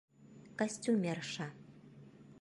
[0.59, 1.47] Костюмерша.